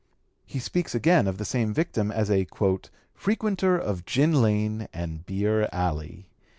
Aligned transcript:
He 0.47 0.57
speaks 0.57 0.95
again 0.95 1.27
of 1.27 1.37
the 1.37 1.45
same 1.45 1.75
victim 1.75 2.09
as 2.11 2.31
a 2.31 2.47
"frequenter 3.13 3.77
of 3.77 4.03
gin 4.03 4.41
lane 4.41 4.87
and 4.91 5.23
beer 5.27 5.69
alley." 5.71 6.25